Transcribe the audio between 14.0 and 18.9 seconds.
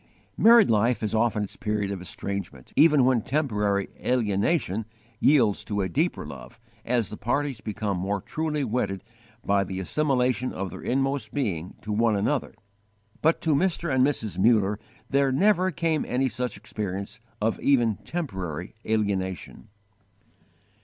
Mrs. Muller there never came any such experience of even temporary